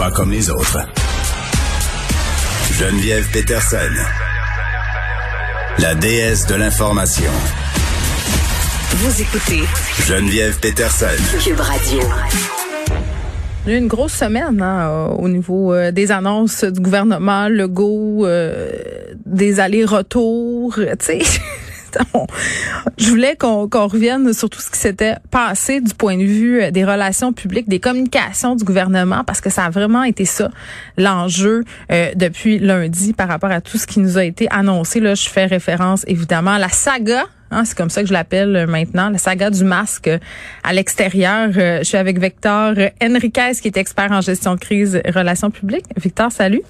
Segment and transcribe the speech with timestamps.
[0.00, 0.78] Pas comme les autres.
[2.72, 3.76] Geneviève Peterson.
[5.78, 7.30] La déesse de l'information.
[8.92, 9.60] Vous écoutez
[10.06, 11.04] Geneviève Peterson.
[11.44, 12.00] Cube Radio.
[13.66, 17.50] Il y a eu une grosse semaine hein, au niveau euh, des annonces du gouvernement,
[17.50, 18.70] le go, euh,
[19.26, 21.18] des allers-retours, tu sais.
[22.98, 26.70] Je voulais qu'on revienne sur tout ce qui s'était passé du point de vue euh,
[26.70, 30.50] des relations publiques, des communications du gouvernement, parce que ça a vraiment été ça
[30.96, 31.64] l'enjeu
[32.14, 35.00] depuis lundi par rapport à tout ce qui nous a été annoncé.
[35.00, 38.54] Là, je fais référence évidemment à la saga Hein, c'est comme ça que je l'appelle
[38.54, 40.18] euh, maintenant, la saga du masque euh,
[40.62, 41.50] à l'extérieur.
[41.56, 45.86] Euh, je suis avec Victor Enriquez, qui est expert en gestion de crise relations publiques.
[45.96, 46.62] Victor, salut.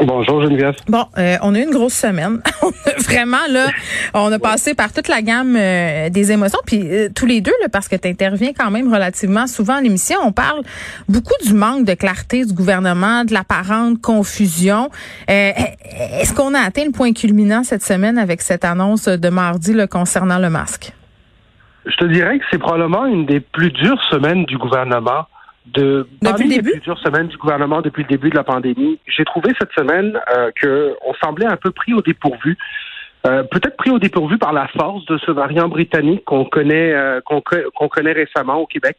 [0.00, 0.74] Bonjour Geneviève.
[0.88, 2.40] Bon, euh, on a eu une grosse semaine.
[3.06, 3.68] Vraiment là,
[4.12, 7.54] on a passé par toute la gamme euh, des émotions, puis euh, tous les deux
[7.62, 10.62] là, parce que tu interviens quand même relativement souvent à l'émission, on parle
[11.08, 14.90] beaucoup du manque de clarté du gouvernement, de l'apparente confusion.
[15.28, 19.86] Est-ce qu'on a atteint le point culminant cette semaine avec cette annonce de mardi là,
[19.86, 20.92] concernant le masque?
[21.86, 25.26] Je te dirais que c'est probablement une des plus dures semaines du gouvernement
[25.66, 26.70] de depuis le début?
[26.70, 28.98] les plusieurs semaines du gouvernement depuis le début de la pandémie.
[29.06, 32.56] J'ai trouvé cette semaine euh, que on semblait un peu pris au dépourvu.
[33.26, 37.20] Euh, peut-être pris au dépourvu par la force de ce variant britannique qu'on connaît euh,
[37.22, 38.98] qu'on connaît récemment au Québec,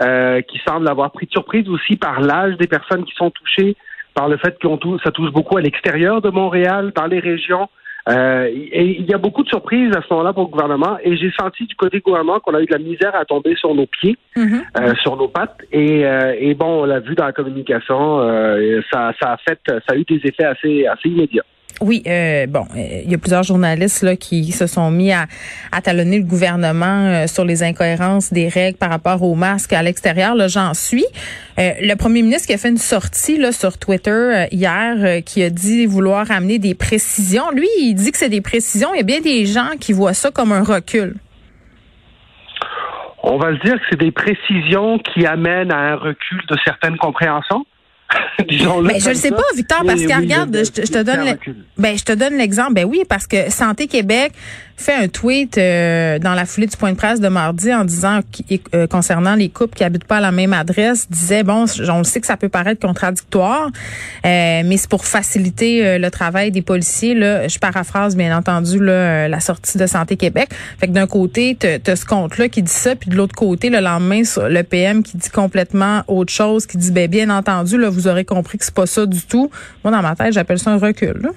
[0.00, 3.76] euh, qui semble avoir pris de surprise aussi par l'âge des personnes qui sont touchées,
[4.14, 4.68] par le fait que
[5.02, 7.68] ça touche beaucoup à l'extérieur de Montréal, dans les régions.
[8.08, 10.98] Euh, et il y a beaucoup de surprises à ce moment-là pour le gouvernement.
[11.02, 13.56] Et j'ai senti du côté du gouvernement qu'on a eu de la misère à tomber
[13.56, 14.62] sur nos pieds, mm-hmm.
[14.80, 15.58] euh, sur nos pattes.
[15.72, 18.20] Et, euh, et, bon, on l'a vu dans la communication,
[18.92, 21.44] ça, ça a fait, ça a eu des effets assez, assez immédiats.
[21.80, 25.26] Oui, euh, bon, euh, il y a plusieurs journalistes là qui se sont mis à,
[25.82, 30.34] talonner le gouvernement euh, sur les incohérences des règles par rapport aux masques à l'extérieur.
[30.34, 31.04] Là, j'en suis.
[31.58, 35.86] le premier ministre qui a fait une sortie là sur Twitter hier, qui a dit
[35.86, 37.50] vouloir amener des précisions.
[37.50, 38.94] Lui, il dit que c'est des précisions.
[38.94, 41.16] Il y a bien des gens qui voient ça comme un recul.
[43.22, 46.98] On va le dire que c'est des précisions qui amènent à un recul de certaines
[46.98, 47.64] compréhensions.
[48.82, 51.36] Mais je ne sais pas, Victor, parce que regarde, je, te donne,
[51.78, 52.74] ben je te donne l'exemple.
[52.74, 54.32] Ben oui, parce que Santé Québec
[54.76, 58.20] fait un tweet euh, dans la foulée du point de presse de mardi en disant
[58.74, 62.20] euh, concernant les couples qui habitent pas à la même adresse, disait bon, on sait
[62.20, 63.68] que ça peut paraître contradictoire,
[64.26, 67.14] euh, mais c'est pour faciliter le travail des policiers.
[67.14, 70.48] Là, je paraphrase bien entendu là, la sortie de Santé Québec.
[70.78, 73.70] Fait que d'un côté, tu as ce compte-là qui dit ça, puis de l'autre côté,
[73.70, 77.90] le lendemain, le PM qui dit complètement autre chose, qui dit ben bien entendu, là,
[77.90, 79.50] vous aurez compris que c'est pas ça du tout.
[79.82, 81.14] Moi, dans ma tête, j'appelle ça un recul.
[81.20, 81.30] Là.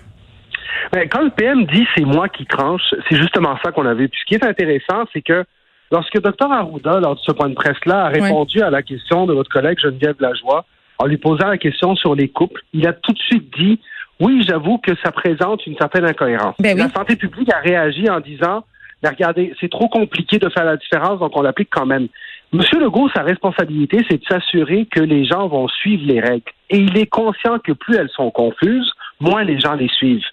[0.91, 4.09] Ben, quand le PM dit c'est moi qui tranche, c'est justement ça qu'on a vu.
[4.09, 5.43] Puis ce qui est intéressant, c'est que
[5.91, 9.33] lorsque Dr Arruda, lors de ce point de presse-là, a répondu à la question de
[9.33, 10.65] votre collègue Geneviève Lajoie,
[10.99, 13.79] en lui posant la question sur les couples, il a tout de suite dit
[14.19, 16.55] oui, j'avoue que ça présente une certaine incohérence.
[16.59, 18.63] Ben la santé publique a réagi en disant
[19.03, 22.07] mais regardez, c'est trop compliqué de faire la différence, donc on l'applique quand même.
[22.53, 26.51] Monsieur Legault, sa responsabilité, c'est de s'assurer que les gens vont suivre les règles.
[26.69, 30.23] Et il est conscient que plus elles sont confuses, moins les gens les suivent.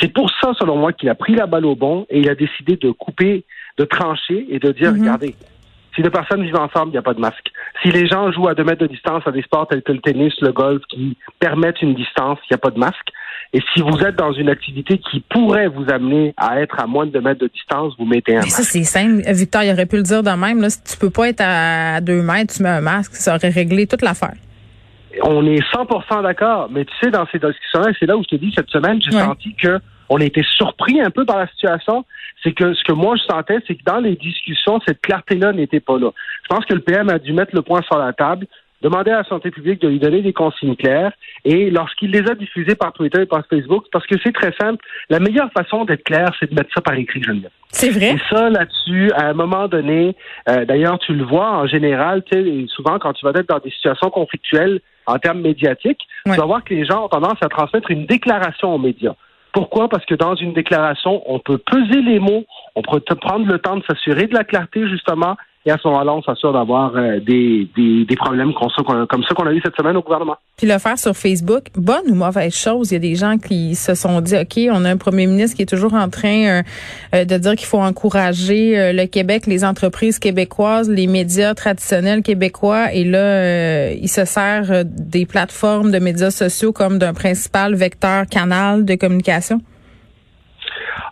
[0.00, 2.34] C'est pour ça, selon moi, qu'il a pris la balle au bon et il a
[2.34, 3.44] décidé de couper,
[3.78, 5.00] de trancher et de dire, mhm.
[5.00, 5.34] regardez,
[5.94, 7.50] si deux personnes vivent ensemble, il n'y a pas de masque.
[7.82, 10.00] Si les gens jouent à deux mètres de distance à des sports tels que le
[10.00, 13.10] tennis, le golf, qui permettent une distance, il n'y a pas de masque.
[13.54, 17.06] Et si vous êtes dans une activité qui pourrait vous amener à être à moins
[17.06, 18.50] de deux mètres de distance, vous mettez un masque.
[18.50, 19.22] Ça, c'est simple.
[19.32, 20.60] Victor, il aurait pu le dire de même.
[20.60, 23.14] Là, si tu peux pas être à deux mètres, tu mets un masque.
[23.14, 24.34] Ça aurait réglé toute l'affaire
[25.22, 28.36] on est 100% d'accord, mais tu sais, dans ces discussions-là, c'est là où je te
[28.36, 29.78] dis, cette semaine, j'ai senti que
[30.08, 32.04] on a été surpris un peu par la situation.
[32.42, 35.80] C'est que ce que moi je sentais, c'est que dans les discussions, cette clarté-là n'était
[35.80, 36.10] pas là.
[36.42, 38.46] Je pense que le PM a dû mettre le point sur la table,
[38.84, 41.12] demander à la santé publique de lui donner des consignes claires,
[41.44, 44.84] et lorsqu'il les a diffusées par Twitter et par Facebook, parce que c'est très simple,
[45.08, 47.50] la meilleure façon d'être clair, c'est de mettre ça par écrit, Geneviève.
[47.70, 48.14] C'est vrai?
[48.14, 50.14] Et ça, là-dessus, à un moment donné,
[50.48, 53.58] euh, d'ailleurs, tu le vois en général, tu sais, souvent quand tu vas être dans
[53.58, 57.48] des situations conflictuelles, en termes médiatiques, tu vas voir que les gens ont tendance à
[57.48, 59.14] transmettre une déclaration aux médias.
[59.52, 59.88] Pourquoi?
[59.88, 62.44] Parce que dans une déclaration, on peut peser les mots,
[62.74, 66.12] on peut prendre le temps de s'assurer de la clarté, justement, et à ce moment-là,
[66.12, 69.96] on s'assure d'avoir euh, des, des, des, problèmes comme ça qu'on a eu cette semaine
[69.96, 70.36] au gouvernement.
[70.58, 72.90] Puis le faire sur Facebook, bonne ou mauvaise chose?
[72.90, 75.56] Il y a des gens qui se sont dit, OK, on a un premier ministre
[75.56, 76.62] qui est toujours en train euh,
[77.14, 82.92] euh, de dire qu'il faut encourager le Québec, les entreprises québécoises, les médias traditionnels québécois.
[82.92, 88.84] Et là, il se sert des plateformes de médias sociaux comme d'un principal vecteur canal
[88.84, 89.60] de communication.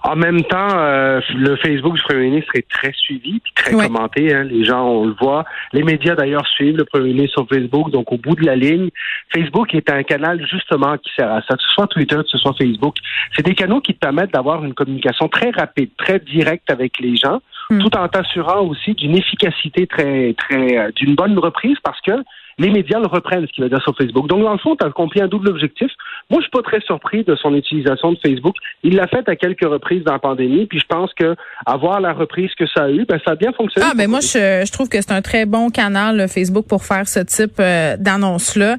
[0.05, 4.35] En même temps, euh, le Facebook du premier ministre est très suivi, puis très commenté.
[4.35, 4.43] hein.
[4.45, 5.45] Les gens, on le voit.
[5.73, 7.91] Les médias d'ailleurs suivent le premier ministre sur Facebook.
[7.91, 8.89] Donc au bout de la ligne,
[9.33, 11.57] Facebook est un canal justement qui sert à ça.
[11.57, 12.97] Que ce soit Twitter, que ce soit Facebook,
[13.37, 17.17] c'est des canaux qui te permettent d'avoir une communication très rapide, très directe avec les
[17.17, 17.41] gens,
[17.71, 17.79] Hmm.
[17.79, 22.11] tout en t'assurant aussi d'une efficacité très, très, euh, d'une bonne reprise parce que
[22.59, 24.29] les médias le reprennent, ce qu'il va dire sur Facebook.
[24.29, 25.91] Donc, dans le fond, tu as accompli un double objectif.
[26.31, 28.55] Moi, je suis pas très surpris de son utilisation de Facebook.
[28.83, 31.35] Il l'a fait à quelques reprises dans la pandémie, puis je pense que
[31.67, 33.87] avoir la reprise que ça a eu, ben, ça a bien fonctionné.
[33.91, 36.85] Ah ben moi je, je trouve que c'est un très bon canal le Facebook pour
[36.85, 38.77] faire ce type euh, d'annonce là.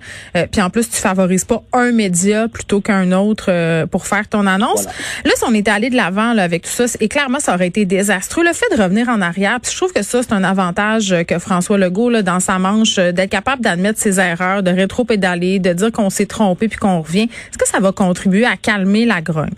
[0.51, 4.45] puis en plus tu favorises pas un média plutôt qu'un autre euh, pour faire ton
[4.45, 4.85] annonce.
[4.85, 7.67] Là si on était allé de l'avant là, avec tout ça, et clairement ça aurait
[7.67, 9.59] été désastreux le fait de revenir en arrière.
[9.61, 12.59] Puis je trouve que ça c'est un avantage euh, que François Legault là dans sa
[12.59, 16.77] manche euh, d'être capable d'admettre ses erreurs, de rétro-pédaler, de dire qu'on s'est trompé puis
[16.77, 17.29] qu'on revient.
[17.49, 19.49] Est-ce que ça va contribuer à calmer la grogne?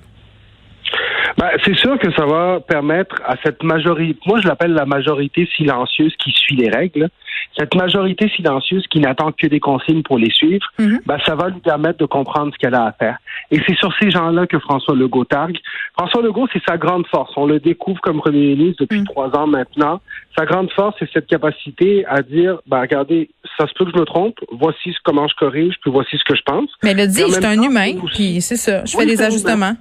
[1.37, 5.47] Ben, c'est sûr que ça va permettre à cette majorité, moi je l'appelle la majorité
[5.57, 7.09] silencieuse qui suit les règles,
[7.57, 11.01] cette majorité silencieuse qui n'attend que des consignes pour les suivre, Mhm.
[11.05, 13.17] ben, ça va lui permettre de comprendre ce qu'elle a à faire.
[13.51, 15.57] Et c'est sur ces gens-là que François Legault targue.
[15.97, 17.31] François Legault, c'est sa grande force.
[17.35, 19.05] On le découvre comme premier ministre depuis Mhm.
[19.05, 19.99] trois ans maintenant.
[20.37, 23.99] Sa grande force, c'est cette capacité à dire, ben, regardez, ça se peut que je
[23.99, 26.69] me trompe, voici comment je corrige, puis voici ce que je pense.
[26.83, 28.83] Mais le dit, c'est un humain, puis c'est ça.
[28.85, 29.75] Je Oui, fais des humain.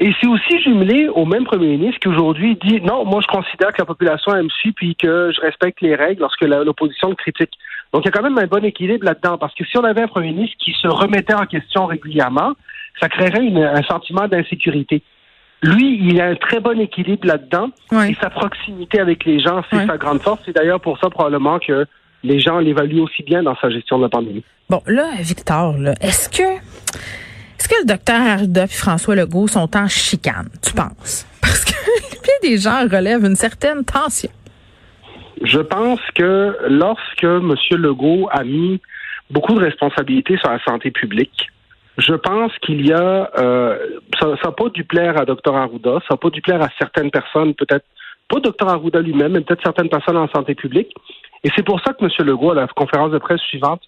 [0.00, 3.72] Et c'est aussi jumelé au même premier ministre qui aujourd'hui dit non, moi je considère
[3.72, 7.14] que la population elle me suit puis que je respecte les règles lorsque l'opposition le
[7.14, 7.52] critique.
[7.92, 10.02] Donc il y a quand même un bon équilibre là-dedans parce que si on avait
[10.02, 12.54] un premier ministre qui se remettait en question régulièrement,
[13.00, 15.02] ça créerait une- un sentiment d'insécurité.
[15.62, 18.10] Lui, il a un très bon équilibre là-dedans Ouais.
[18.10, 20.40] et sa proximité avec les gens, c'est sa grande force.
[20.44, 21.86] C'est d'ailleurs pour ça probablement que
[22.24, 24.44] les gens l'évaluent aussi bien dans sa gestion de la pandémie.
[24.68, 26.42] Bon, là, Victor, là, est-ce que
[27.64, 31.26] est-ce que le docteur Arruda et François Legault sont en chicane, tu penses?
[31.40, 31.72] Parce que
[32.22, 34.28] bien des gens relèvent une certaine tension.
[35.40, 37.54] Je pense que lorsque M.
[37.70, 38.82] Legault a mis
[39.30, 41.48] beaucoup de responsabilités sur la santé publique,
[41.96, 43.78] je pense qu'il y a euh,
[44.20, 47.10] ça n'a pas dû plaire à Dr Arruda, ça n'a pas dû plaire à certaines
[47.10, 47.86] personnes, peut-être
[48.28, 50.92] pas Dr Arruda lui-même, mais peut-être certaines personnes en santé publique.
[51.42, 52.10] Et c'est pour ça que M.
[52.26, 53.80] Legault, à la conférence de presse suivante,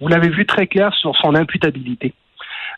[0.00, 2.14] vous l'avez vu très clair sur son imputabilité.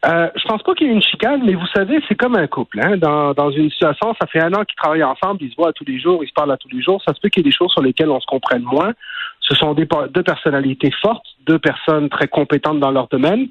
[0.06, 2.46] Euh, je pense pas qu'il y ait une chicane, mais vous savez, c'est comme un
[2.46, 2.80] couple.
[2.80, 2.96] Hein?
[2.96, 5.84] Dans, dans une situation, ça fait un an qu'ils travaillent ensemble, ils se voient tous
[5.84, 7.02] les jours, ils se parlent à tous les jours.
[7.04, 8.92] Ça se peut qu'il y ait des choses sur lesquelles on se comprenne moins.
[9.40, 13.48] Ce sont des, deux personnalités fortes, deux personnes très compétentes dans leur domaine.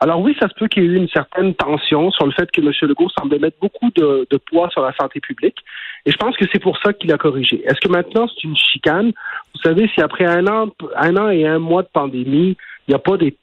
[0.00, 2.50] Alors oui, ça se peut qu'il y ait eu une certaine tension sur le fait
[2.50, 2.72] que M.
[2.88, 5.58] Legault semblait mettre beaucoup de, de poids sur la santé publique.
[6.06, 7.62] Et je pense que c'est pour ça qu'il a corrigé.
[7.64, 9.12] Est-ce que maintenant c'est une chicane?
[9.54, 12.56] Vous savez, si après un an, un an et un mois de pandémie,
[12.88, 13.36] il n'y a pas des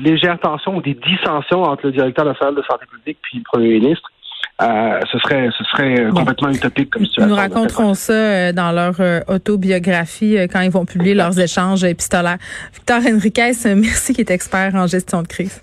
[0.00, 3.68] légères tensions ou des dissensions entre le directeur national de santé publique puis le premier
[3.80, 4.08] ministre,
[4.62, 6.20] euh, ce serait, ce serait euh, Bon.
[6.20, 7.28] complètement utopique comme situation.
[7.28, 12.38] nous raconteront ça euh, dans leur euh, autobiographie quand ils vont publier leurs échanges épistolaires.
[12.72, 15.62] Victor Henriquez, merci qui est expert en gestion de crise.